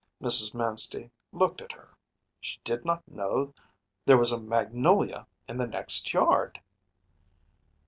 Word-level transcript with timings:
Mrs. 0.19 0.55
Manstey 0.55 1.11
looked 1.31 1.61
at 1.61 1.73
her; 1.73 1.89
she 2.39 2.59
did 2.63 2.85
not 2.85 3.07
know 3.07 3.45
that 3.45 3.53
there 4.03 4.17
was 4.17 4.31
a 4.31 4.39
magnolia 4.39 5.27
in 5.47 5.57
the 5.57 5.67
next 5.67 6.11
yard! 6.11 6.59